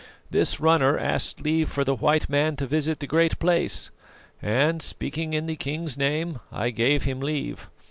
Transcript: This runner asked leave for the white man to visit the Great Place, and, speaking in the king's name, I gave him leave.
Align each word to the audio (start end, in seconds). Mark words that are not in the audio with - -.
This 0.31 0.59
runner 0.59 0.97
asked 0.97 1.41
leave 1.41 1.69
for 1.69 1.83
the 1.83 1.93
white 1.93 2.27
man 2.27 2.55
to 2.55 2.65
visit 2.65 3.01
the 3.01 3.05
Great 3.05 3.37
Place, 3.37 3.91
and, 4.41 4.81
speaking 4.81 5.33
in 5.35 5.45
the 5.45 5.55
king's 5.55 5.95
name, 5.95 6.39
I 6.51 6.71
gave 6.71 7.03
him 7.03 7.19
leave. 7.19 7.69